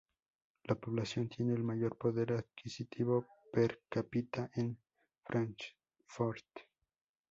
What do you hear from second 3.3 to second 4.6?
per cápita